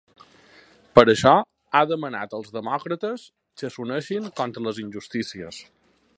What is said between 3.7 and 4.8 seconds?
s’uneixin contra